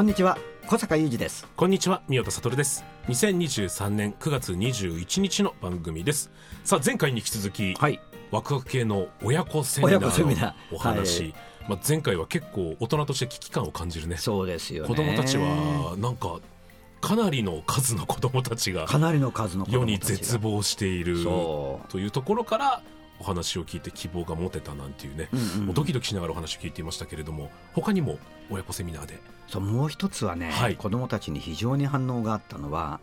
[0.00, 1.46] こんにちは小坂雄二です。
[1.54, 2.86] こんにちは宮田悟です。
[3.08, 6.30] 2023年9月21日の番組です。
[6.64, 8.00] さあ前回に引き続き、はい。
[8.30, 10.42] ワクワク系の親子セミナーー。
[10.46, 11.34] のお話、はい。
[11.68, 14.16] まあ、前回は結構大人として危機感を感じるね。
[14.16, 14.88] そうですよね。
[14.88, 16.40] 子供たちはなんか
[17.02, 22.82] かなりの数の子供たちがかなりの数の子世に絶望しているそというところから
[23.20, 25.66] お話を聞いて希望が持てたなんていうね、う、うんうん。
[25.66, 28.18] もうドキドキしながらお話を聞いていましたけれども他にも
[28.50, 29.20] 親子セミナーで。
[29.46, 30.76] そうもう一つはね、はい。
[30.76, 33.00] 子供たちに非常に反応があったのは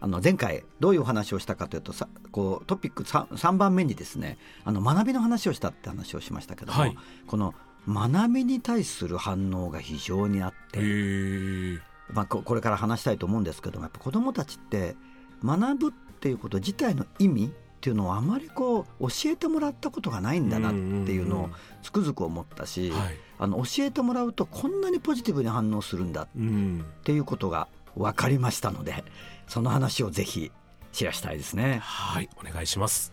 [0.00, 6.96] あの前回どういうお話をしたかというとさこうトピック 3, 3番目にですねあの学びの話をしたって話をしましたけども、はい。
[7.26, 7.54] この
[7.88, 10.80] 学びに対する反応が非常にあって、
[12.12, 14.96] まあ、ここれから話したいと思うんですけどもやっぱ子どもたちって
[15.44, 17.52] 学ぶっていうこと自体の意味
[17.84, 21.50] っていうのをあまりこう教えてもらったことがないんだなっていうのを
[21.82, 23.18] つくづく思ったし、はい。
[23.36, 29.04] あの教えてもらうとこんなにポジティブに反応するんだっうんていうことが分かりましたので
[29.48, 30.50] その話をぜひ
[30.92, 31.80] シェアしたいですね。
[31.82, 33.12] はいお願いします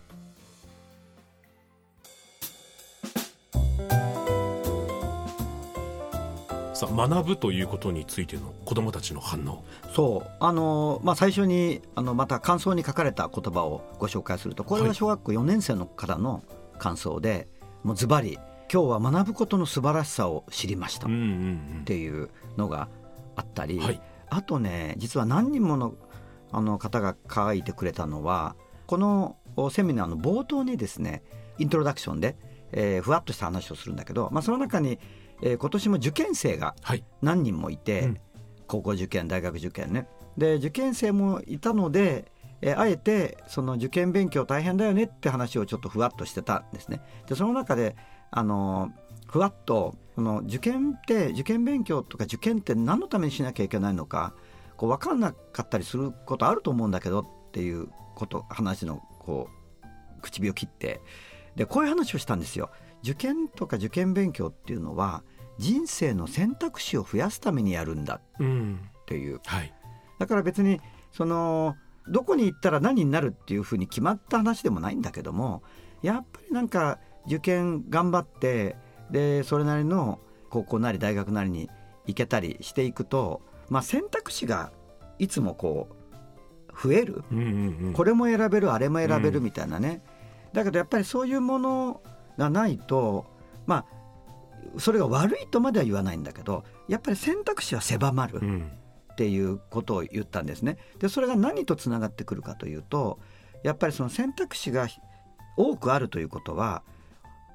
[6.82, 9.64] さあ学ぶということについての子どもたちの反応。
[9.94, 10.32] そう。
[10.40, 16.42] あの、まあ、最初にあのまた感想に書かれた言葉をご紹介するとこれは小学校4年生の方の
[16.80, 17.48] 感想で、
[17.84, 18.40] もうズバリ
[18.74, 21.06] 今日は学ぶことの素晴らしさを知りました。
[21.06, 21.10] っ
[21.86, 22.88] ていうのが
[23.36, 24.02] あったり、はい。
[24.32, 25.94] あとね実は何人もの
[26.52, 28.56] あの方が書いてくれたのは
[28.88, 29.38] この
[29.70, 31.22] セミナーの冒頭にですね
[31.60, 32.36] イントロダクションで、
[32.72, 34.98] えーふわっとした話をするんだけど、まあ、その中に、
[35.42, 37.04] えー今年も受験生がはい。
[37.22, 38.18] 何人もいて、うん。
[38.68, 40.08] 高校受験大学受験ね。
[40.38, 42.32] で受験生もいたので、
[42.62, 47.02] えーあえてその受験勉強大変だよねって話をちょっとふわっとしてたんですね。
[47.28, 47.96] でその中で
[48.32, 54.34] あのーふわっとこの受験って受験勉強とか受験って何のためにしなきゃいけないのか
[54.76, 59.48] こう分かんなかったりすることあると思うんだけどっていうこと話のこ
[60.20, 61.00] う口火を切って
[61.56, 62.70] でこういう話をしたんですよ。
[63.04, 65.24] 受験とか受験勉強っていうのは
[65.58, 69.40] 人生の選択肢を増やすためにやるんだうんっていう。
[69.46, 69.74] はい。
[70.20, 70.80] だから別に
[71.12, 71.76] その
[72.08, 75.62] どこに行ったら何になるっていうふうに決まった話でもないんだけども
[76.02, 78.76] やっぱりなんか受験頑張って
[79.12, 80.20] でそれなりの
[80.50, 81.70] 高校なり大学なりに
[82.08, 84.72] 行けたりしていくと、まあ、選択肢が
[85.20, 86.02] いつもこう
[86.82, 87.24] 増える。
[87.32, 87.46] うんうん
[87.88, 87.94] うん。
[87.94, 90.02] これも選べるあれも選べるみたいなね、
[90.54, 92.02] だけどやっぱりそういうもの
[92.38, 93.26] がないと
[93.66, 98.40] まあそれが悪いとまでは言わないんだけどやっぱり選択肢は狭まる。
[98.42, 98.72] うん
[99.12, 100.78] っていうことを言ったんですね。
[101.00, 103.20] でそれが何とつながってくるかというと
[103.62, 104.88] やっぱりその選択肢が
[105.58, 106.82] 多くあるということは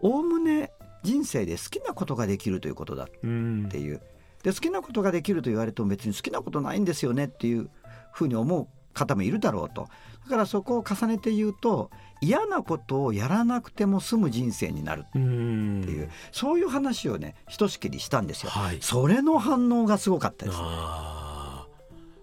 [0.01, 0.71] おおむね
[1.03, 4.01] 人生で好きなことができるということだうんっていう
[4.43, 7.71] で好きなことができると言われても別に好きなことないんですよねっていう
[8.13, 9.89] ふうに思う方もいるだろうと。
[10.25, 11.91] だからそこを重ねて言うと
[12.21, 18.51] 嫌なことをやらなくても済む人生になるうんっていう、そういう話をねひとしきりしたんですよ。
[18.51, 18.79] はい。
[18.81, 20.59] それの反応がすごかったです。
[20.61, 21.67] あ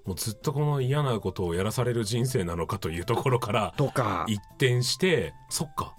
[0.05, 0.07] ー。
[0.07, 4.25] もうずっとこの嫌なことをやらされる人生なのかというところからとか。
[4.27, 5.95] 一転してそっか。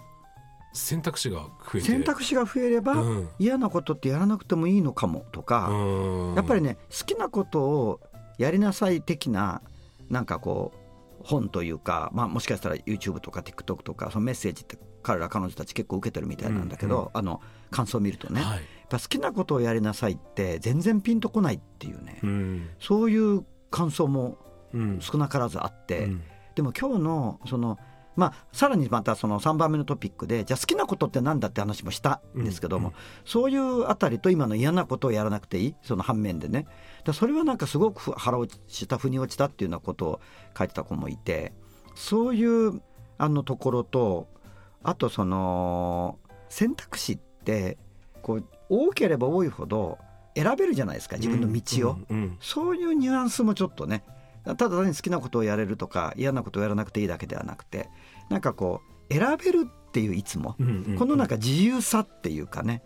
[0.75, 1.81] 選択肢が増えて。
[1.83, 3.29] 選択肢が増えれば、うん。
[3.39, 6.35] 嫌なことってやらなくてもいいのかもとか、うん。
[6.35, 8.01] やっぱりね好きなことを
[8.37, 9.63] やりなさい的な
[10.11, 17.41] なんかこう本というか、まあ、もしかしたら YouTube とか TikTok とかそのメッセージって彼ら彼女たち結構受けてるみたいなんだけど、うんうあの
[17.71, 22.69] 感想を見るとね、やっはいぱ好きなことをやりなさいって全然ピンとこないっていうね、うん。
[22.79, 24.39] そういう感想も
[24.73, 25.01] うん。
[25.01, 26.23] 少なからずあって、うん。
[26.55, 27.79] でも今日のその
[28.17, 32.95] まあ、さらにまたその3番目のトピックでじゃあ好きなことってなんだって話もしたんですけども、うん
[33.25, 35.75] そういうあたりと今の嫌なことをやらなくていい？
[35.83, 36.67] その反面でね。
[37.05, 40.21] だそれはなんかすごく腹落ちした腑に落ちたっていうようなことを
[40.57, 41.53] 書いてた子もいて
[41.95, 42.81] そういう
[43.19, 44.29] あのところと
[44.83, 46.19] あとその
[46.49, 47.79] 選択肢って
[48.23, 49.99] こう多ければ多いほど
[50.37, 52.37] 選べるじゃないですか自分の道を、うんうん。
[52.41, 54.05] そういうニュアンスもちょっとね
[54.45, 57.89] ただ単に好きなことをやれるとか嫌なことをやらなくていいだけではなくて
[58.29, 58.81] なんかこ
[59.11, 62.83] う選べるっていういつも、うんうんうんこのなんか自由さっていうかね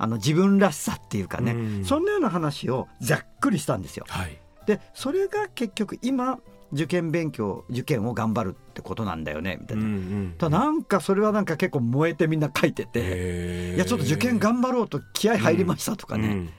[0.00, 1.84] あの自分らしさっていうかね、うん。
[1.84, 4.06] そんなような話をざっくりしたんですよ。
[4.08, 4.38] はい。
[4.66, 6.38] でそれが結局今
[6.72, 9.84] 受験勉強受験を頑張るってことなんだよねみたいな。
[9.84, 16.50] んただなんかそれはなんか結構燃えてみんな書いてて、いやちょっと受験頑張ろうと気合入りましたとかね、うん。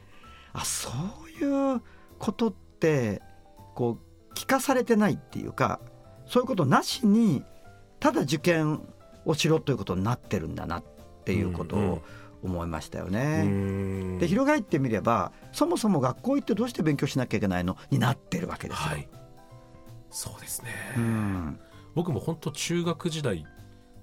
[0.53, 0.91] あそ
[1.41, 1.81] ういう
[2.19, 3.23] ことって
[3.73, 5.79] こう聞かされてないっていうか
[6.25, 7.43] そういうことなしに
[7.99, 8.81] ただ受験
[9.25, 10.83] をしろということになってるんだなっ
[11.25, 12.01] ていうことうんうんを
[12.43, 13.43] 思いましたようね。
[13.43, 18.89] んで翻ってみればそもそも学校行ってどうして勉強しなきゃいけないのになってるわけですよ。
[18.89, 19.07] はい。
[20.09, 21.59] そうですね、うん、
[21.95, 23.45] 僕も本当中学時代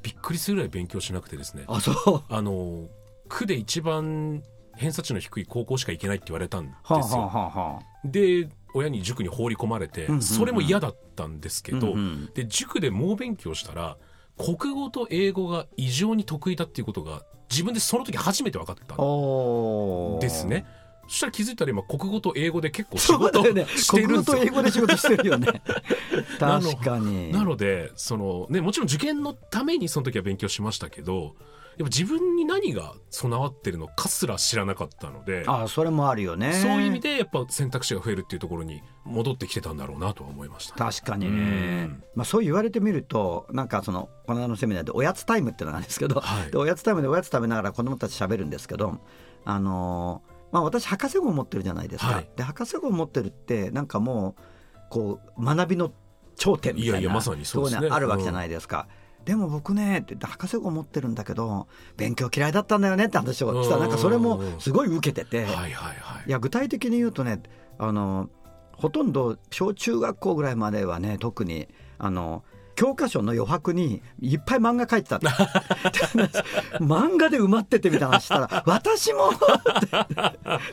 [0.03, 1.65] びっくりするぐらい勉強しなくてですね。
[1.67, 2.33] あそう。
[2.33, 2.87] あの
[3.29, 4.43] 区で一番
[4.77, 7.73] 偏差値の低い高校しか行けないって言われたんではあすよ、はあはあ。
[7.75, 8.49] はで
[8.79, 11.95] 親に塾に放り込まれて、それも嫌だったんですけど、
[12.35, 13.97] で塾で猛勉強したら
[14.39, 20.67] 国語と英語が異常に得意だっていうことが自分でその時初めて分かったんですね。
[21.09, 24.07] そしたら気づいたら今国語と英語で結構仕事してるんですよ。
[24.07, 25.63] 国語と英語で仕事してるよね。
[26.39, 27.33] 確かに。
[27.33, 31.35] なのでその、ね、もちろん受験のためにその時は勉強しましたけど
[31.79, 36.53] やっぱ自分に何が備わってるのかすら知らなかったのであそれもあるよね。
[36.53, 46.51] そういう意味でやっぱ選択肢が増えるっていうところに戻ってきてたんだろうなとは思いましたね、確かにうねん、まあ、そう言われてみるとなんかそのこの間のセミナーでおやつタイムっていうのがあるんですけど、はい。
[46.51, 48.99] でおやつタイムでおやつ食べながら子どもたち喋るんですけど
[49.45, 52.29] あのーまあ、私博士号持ってるじゃないですか、はい。
[52.37, 54.43] で博士号持ってるってなんかもう
[54.91, 55.93] こう学びの
[56.37, 58.89] 頂点みたいなところにあるわけじゃないですか。
[59.25, 63.77] でも僕ねって博士号持ってるんだけど勉強嫌いだったんだよねって話をした。
[63.77, 66.29] らなんかそれもすごい受けてて、はいはいはい。
[66.29, 67.43] いや具体的に言うとね
[67.79, 68.31] あの
[68.73, 71.69] ほとんど小中学校ぐらいまではね特に
[71.99, 72.45] あの
[72.79, 75.27] 教科書の余白にいっぱい漫画描いてたって
[76.79, 79.39] 漫画で埋まっててみたいな話したら「私も!」って。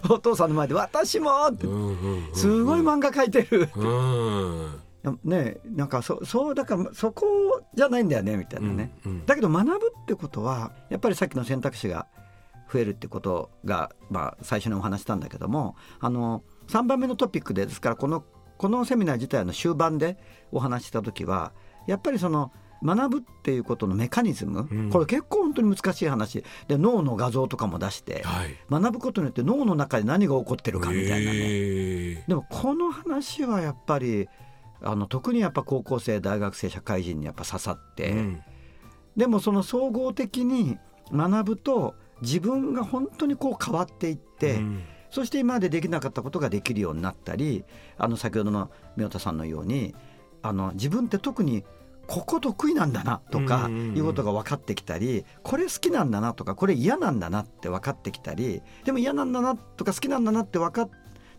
[0.07, 1.65] お父さんの前で「私も!」って。
[2.33, 3.69] すごい漫画描いてる。
[3.75, 4.84] うん
[5.23, 7.25] ねなんかそそうだからそこ
[7.75, 9.25] じゃないんだよねみたいなね、うんうん。
[9.25, 12.07] だけど学ぶってことはやっぱりさっきの選択肢が
[12.71, 18.23] 増えるってことが、まあ、最初にお話ししたんだけどもあの3番目のトピックでですからこの
[18.57, 20.17] このセミナー自体の終盤で
[20.51, 21.51] お話しした時は
[21.87, 22.51] やっぱりその
[22.83, 24.89] 学ぶっていうことのメカニズム、うん。
[24.89, 26.43] これ結構本当に難しい話。
[26.67, 28.55] で脳の画像とかも出してはい。
[28.69, 32.27] 学ぶことによって脳の中で何が起こってるかみたいなね、へー。
[32.27, 34.27] でもこの話はやっぱり
[34.85, 38.41] あの特にやっぱ高校生大学生社会人にやっぱ刺さって、うん。
[39.17, 40.77] でもその総合的に
[41.11, 44.83] 学ぶと自分が本当にこう変わっていって、うん。
[45.09, 47.63] そして今までできなかったことができるようになったり
[47.97, 49.95] あの先ほどの宮田さんのように
[50.41, 51.63] あの自分って特に
[52.05, 60.89] ここ得意なんだなとかいうことが分かってきたりこれ好きなんだなとかこれ嫌なんだなって分かってきたりでも嫌なんだなとか好きなんだなって分かっ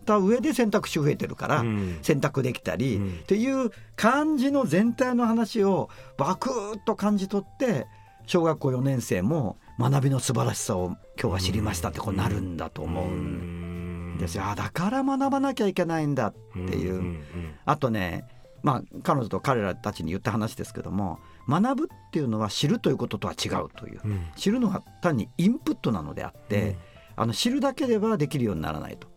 [0.07, 1.99] た上で選択肢増えてるから、うん。
[2.01, 3.09] 選択できたり、うん。
[3.09, 7.85] っていう感じの全体の話をバクッと感じ取って
[8.25, 14.45] 小学校4年生も学びの素晴らしさを今日は知りましたってこうなるんだと思うんですよ。
[14.45, 17.23] あだから学ばなきゃいけないんだっていう。
[17.65, 18.25] あとね
[18.63, 24.01] まあ彼女と彼らたちに言った話ですけども学ぶっていうのは知るということとは違うという。
[24.03, 24.25] うん。
[24.35, 26.75] 知るのは単にインプットなのであって、
[27.15, 29.07] あの知るだけではできるようにならないと。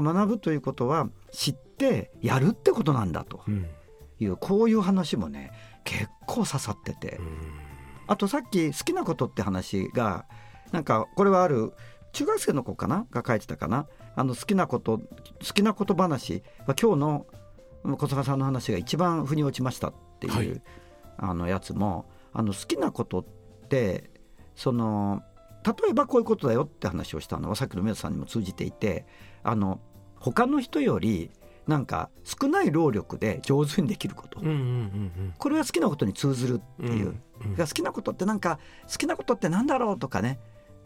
[0.00, 3.42] 学ぶということは知ってやるってことなんだと。
[3.46, 3.66] うん
[4.20, 5.50] いうこういう話もね
[5.82, 7.18] 結構刺さってて。
[8.06, 10.26] あとさっき好きなことって話が
[10.70, 11.72] なんかこれはある
[12.12, 13.06] 中学生の子かな？
[13.10, 13.86] が書いてたかな？
[14.14, 15.04] あの好きなこと好
[15.54, 17.26] きなこと話は今日の
[17.96, 20.62] 小坂さんの話が一番腑に落ちましたっていう、はい。
[21.16, 23.24] あのやつもあの好きなことっ
[23.68, 24.10] て
[24.54, 25.22] その
[25.64, 29.06] 例えばこういうことだよって話をしたのはさっきの宮田さんにも通じていて
[29.42, 29.80] あの
[30.18, 31.30] 他の人より
[31.66, 36.94] なんか少ない労力で上手にできること、うんうんうんこれは好きなことに通ずるってう。
[36.94, 37.54] んいう、うん。
[37.54, 38.58] が好きなことってなんか
[38.90, 40.38] 好きなことってなんだろうとかね。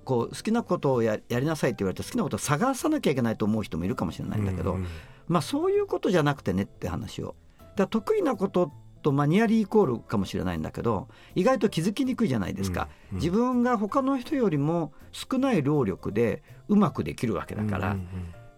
[0.04, 4.86] こう好きなことをややりなさいって言われて好きなことを探さなきゃいけないと思う人もいるかもしれないんだけど、うん
[5.26, 7.34] まあそういうことじゃなくてねって話を。
[7.74, 8.70] だ得意なこと
[9.02, 13.22] とまあニアリーイコールかもしれないんだけど意外と気づきにくいじゃないですか、うんうん。
[13.22, 18.08] 自分が他の人よりも少ない労力でうまくできるわけだから、うん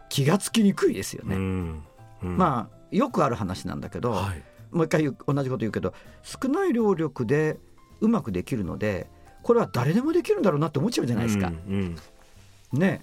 [0.09, 1.37] 気がつきにくいですようね。
[1.37, 1.83] ん
[2.23, 7.59] うんまあよくある話なんだけど、はいもう一回同じこと言うけど少ない労力で
[8.00, 9.09] うまくできるので
[9.43, 11.49] これは誰でもできるんだろうなって思っちゃうじゃないですか。
[11.49, 11.97] うん
[12.75, 13.03] ね。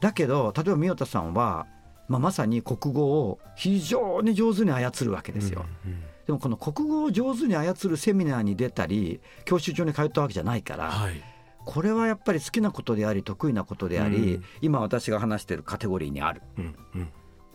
[0.00, 1.66] だけど例えば宮田さんは
[2.08, 5.66] まあ、まさに国語を非常に上手に操るわけですよ。
[5.84, 11.22] うんうんでもこの国語を上手に操るセミナーに出たり教習所に通ったわけじゃないから、はい
[11.66, 14.44] これはやっぱり好きなことであり得意なことであり、うん。
[14.62, 16.40] 今私が話しているカテゴリーにある。
[16.56, 16.74] うん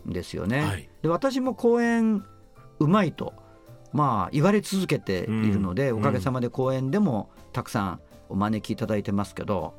[0.05, 0.61] ですよね。
[0.61, 0.89] はい。
[1.01, 2.23] で私も講演
[2.79, 3.33] うまいと
[3.93, 5.99] まあ言われ続けているので、うん。
[5.99, 7.99] おかげさまで講演でもたくさん
[8.29, 9.73] お招きいただいてますけど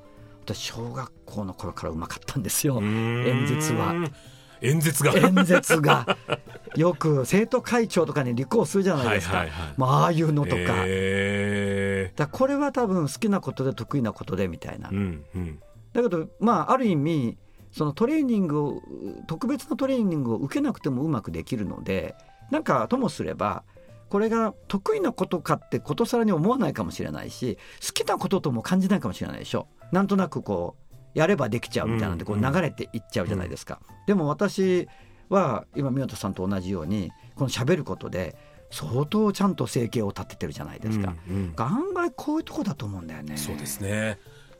[0.44, 2.78] 私小学校の頃からうまかったんですよ。
[2.80, 3.94] 演演説は
[4.62, 5.12] 演説が。
[5.12, 6.16] 演説が。
[6.76, 9.74] よく生徒会長とかに立候補するじゃないですか、はいはいはい。
[9.76, 15.58] まあああいうのとか,、えだからこれは多分好きなことで得意なことでみたいな、ーうんうん。
[15.92, 17.36] だけどまあある意味
[17.72, 18.82] そのトレーニングを
[19.26, 22.14] 特別なトレーニングを受けなくてもうまくできるので
[22.50, 23.64] なんかともすれば
[24.08, 29.68] これが得意なことかってことさらに思わないかもしれないし好きなこととも感じないかもしれないでしょ。
[29.90, 30.81] なんとなくこう
[31.14, 32.42] やればできちゃうみたいなんでこううん。
[32.42, 34.88] 流れていっちゃうじゃないですか、でも私
[35.28, 38.36] は今宮田さんと同じようにこの喋ることで
[38.70, 41.14] 相当ちゃんと生計を立ててるじゃないですか、
[41.56, 43.36] 案外こういうとこだと思うんだよね。
[43.36, 44.18] そうですね。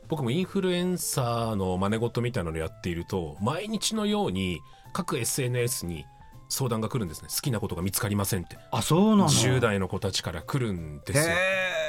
[0.09, 4.59] 僕もインフルエンサーの真似事みたいなのをやっていると毎日のように
[4.91, 6.05] 各 SNS に
[6.49, 7.29] 相談が来るんですね。
[7.33, 8.59] 好きなことが見つかりませんって。
[8.71, 9.29] あそうなの。
[9.29, 11.35] 10代の子たちから来るんですよ。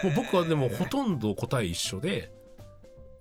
[0.04, 2.32] もう僕はでもほとんど答え一緒で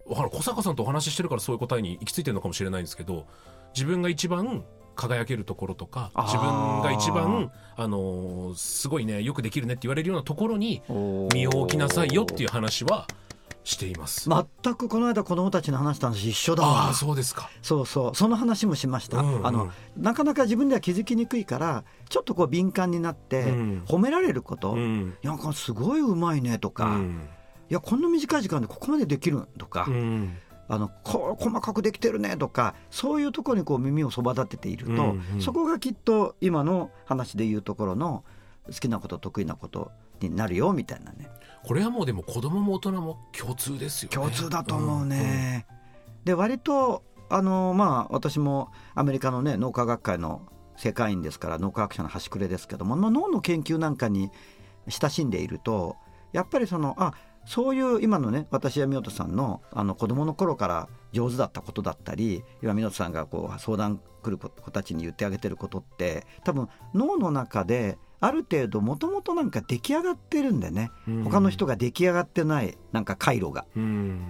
[0.05, 0.29] わかる。
[0.29, 3.25] 小坂さんとお話ししてるからそういう答えに行き着いてるのかもしれないんですけど
[3.73, 4.63] 自分が一番
[4.95, 10.83] 輝けるところとか自分が一番あのーすごいねよくできるねって言われるようなところに
[11.33, 13.07] 身を置きなさいよっていう話は
[13.63, 14.29] しています。
[14.29, 16.87] 全くこの間子供たちの話した話一緒だわ。
[16.87, 17.49] ああそうですか。
[17.61, 18.15] そうそう。
[18.15, 19.47] その話もしました、うんうん。
[19.47, 23.83] あのなかなか自分では気づきにくいからちょっとこう敏感になってうん。
[23.87, 25.17] 褒められること、いうん。
[25.21, 27.21] やこれすごいうまいねとか、いうん
[27.73, 30.37] やこんな短い時間でここまでできるとか、うん
[30.69, 38.23] あのこ細かくできてるねとかそういうところにこう耳をそば立てていると、うんうんそこがきっと今の話でいうところの
[38.67, 41.29] 好きなこと得意なことになるよみたいなね
[41.65, 44.15] これはもうでも子供も大人も共通ですよね。
[44.15, 45.67] 共通だと思うね。
[46.23, 54.31] で割とあのまあ私もアメリカのね脳科学会の世界員ですから脳科学者の端くれですけども、まあ、脳の研究なんかに
[54.87, 55.97] 親しんでいると
[56.31, 57.13] やっぱりそのあ
[57.45, 70.91] そういう今のね私や宮本さんのあの子供の頃から上手だったことだったり今宮本さんがこう相談来る子子たちに言ってあげてることって多分脳の中である程度もともとなんか出来上がってるんでね。
[71.09, 71.23] うん。
[71.25, 73.65] 他の人が出来上がってないなんか回路が。
[73.75, 74.21] うん。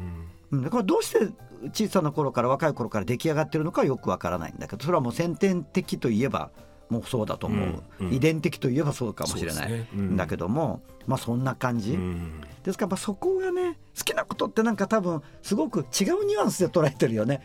[0.50, 1.32] うん、だからどうして
[1.72, 6.52] 小さな頃から若い頃から出来上がってるのかはよくわからないんだけどそれはもう先天的といえば
[6.94, 9.72] もうそうだと思う、遺伝的といえばそうかもしれない。
[9.72, 9.88] ね。
[10.16, 12.42] だけども、まあそんな感じ、うん。
[12.64, 17.42] ですからやっぱそこがね好きなことってなんか多分すごく違うニュアンスで捉えてるよね。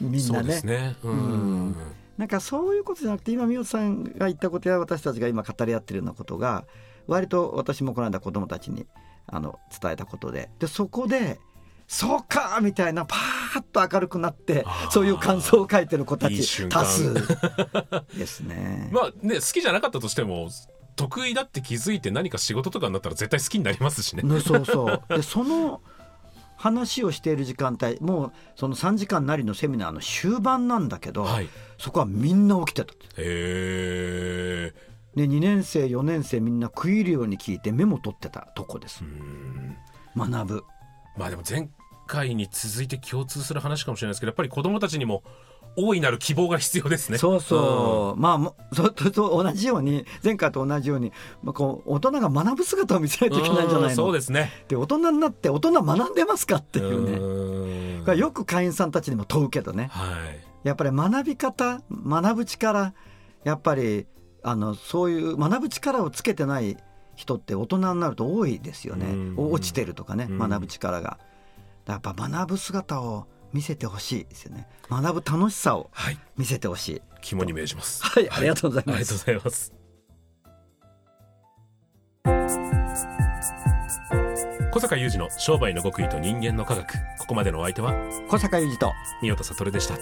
[0.00, 0.96] みんなね。
[1.02, 1.70] ううん。
[1.70, 1.76] ん。
[2.16, 6.64] なんかそういうことじゃなくて今美桜さんが言ったことや私たちが今語り合ってるようなことが
[7.08, 8.86] 割と私もこの間子供たちに
[9.26, 10.50] あの伝えたことで。
[10.58, 11.40] でそこで
[11.86, 17.14] 「そうか!」みたいなパーッと明るくなってそういう感想を書いてる子たち多数
[18.16, 18.88] ですね。
[18.92, 20.48] まあね好きじゃなかったとしても
[20.96, 24.22] 得意だって気づいて何か仕事とかになったら絶対好きになりますしね。
[24.22, 25.80] ねそうそうでその
[26.56, 31.48] 話をしている時間帯もうその3時間なりのセミナーの終盤なんだけど、はい。
[31.78, 32.92] そこはみんな起きてた。
[32.92, 34.94] へえ。
[35.16, 39.76] で2年生4年生みんな食い入るように聞いてメモ取ってたとこですうん
[40.16, 40.64] 学ぶ
[41.16, 41.68] まあでも前
[42.06, 45.22] 回に続いて共通する話かもしれないですけどやっぱり子供たちにも
[45.76, 47.18] 大いなる希望が必要ですね。
[47.18, 53.94] そうそう、まあもそとと同じように前回と同じように、まあ、こう大人が学ぶ姿を見せないといけないんじゃないの？
[53.96, 54.52] そうですね。
[54.68, 60.68] で大人になって大人学んでますかっていうねよく会員さんたちにも問うけどねはい。
[60.68, 62.94] やっぱり学び方学ぶ力
[63.42, 64.06] やっぱり
[64.44, 66.76] あのそういう学ぶ力をつけてない
[67.16, 71.18] 人って大人になると多いですよねうんお落ちてるとかねうん学ぶ力が
[71.86, 76.18] やっぱ学ぶ姿を見せてほしいですよね学ぶ楽しさをはい。
[76.36, 78.02] 見せてほしい肝に銘じます。
[78.04, 79.72] はいありがとうございますありがとうございます。
[84.72, 86.92] 小坂雄二の商売の極意と人間の科学。
[87.20, 87.94] ここまでのお相手は？
[88.28, 88.92] 小坂雄二と
[89.22, 89.94] 三代悟でした。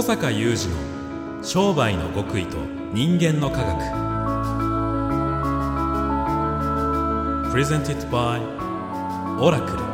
[0.00, 2.56] 小坂雄二の商売の極意と
[2.94, 3.76] 人間の科学。
[7.50, 8.40] プレゼンティットバイ
[9.38, 9.89] オラクル